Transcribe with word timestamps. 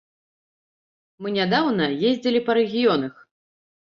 Мы 1.25 1.33
нядаўна 1.37 1.85
ездзілі 2.11 2.39
па 2.47 2.51
рэгіёнах. 2.61 3.13